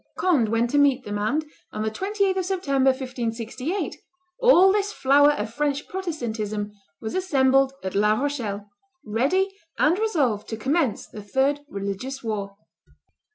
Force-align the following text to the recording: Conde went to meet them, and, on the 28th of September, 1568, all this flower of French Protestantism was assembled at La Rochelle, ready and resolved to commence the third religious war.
Conde 0.17 0.49
went 0.49 0.71
to 0.71 0.79
meet 0.79 1.03
them, 1.05 1.19
and, 1.19 1.45
on 1.71 1.83
the 1.83 1.91
28th 1.91 2.37
of 2.37 2.45
September, 2.45 2.87
1568, 2.89 3.97
all 4.41 4.71
this 4.71 4.91
flower 4.91 5.29
of 5.33 5.53
French 5.53 5.87
Protestantism 5.87 6.71
was 6.99 7.13
assembled 7.13 7.73
at 7.83 7.93
La 7.93 8.19
Rochelle, 8.19 8.67
ready 9.05 9.53
and 9.77 9.99
resolved 9.99 10.49
to 10.49 10.57
commence 10.57 11.05
the 11.05 11.21
third 11.21 11.59
religious 11.69 12.23
war. 12.23 12.57